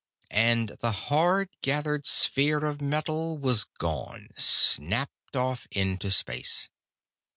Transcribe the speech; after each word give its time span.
And 0.31 0.77
the 0.81 0.91
hard 0.91 1.49
gathered 1.61 2.07
sphere 2.07 2.65
of 2.65 2.81
metal 2.81 3.37
was 3.37 3.65
gone 3.77 4.29
snapped 4.35 5.35
off 5.35 5.67
into 5.69 6.09
space. 6.09 6.71